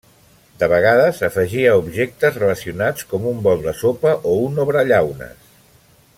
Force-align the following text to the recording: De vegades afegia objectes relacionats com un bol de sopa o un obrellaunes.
De 0.61 0.69
vegades 0.69 1.19
afegia 1.27 1.75
objectes 1.81 2.39
relacionats 2.43 3.07
com 3.13 3.29
un 3.33 3.45
bol 3.49 3.63
de 3.67 3.75
sopa 3.83 4.15
o 4.31 4.35
un 4.49 4.59
obrellaunes. 4.65 5.55